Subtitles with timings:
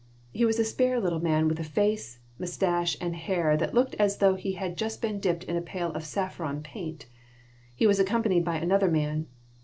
[0.31, 4.17] He was a spare little man with a face, mustache, and hair that looked as
[4.17, 7.05] though he had just been dipped in a pail of saffron paint.
[7.75, 9.27] He was accompanied by another man.